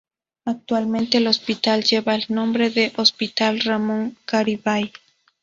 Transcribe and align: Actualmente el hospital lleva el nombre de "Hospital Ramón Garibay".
Actualmente 0.45 1.19
el 1.19 1.27
hospital 1.27 1.83
lleva 1.83 2.15
el 2.15 2.25
nombre 2.29 2.71
de 2.71 2.91
"Hospital 2.97 3.59
Ramón 3.59 4.17
Garibay". 4.25 4.91